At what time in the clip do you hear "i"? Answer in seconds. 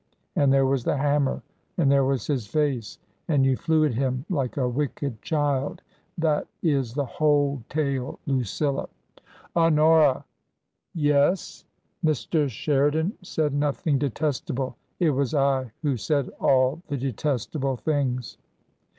15.35-15.71